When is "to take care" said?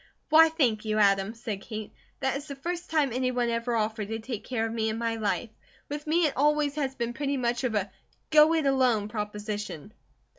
4.07-4.65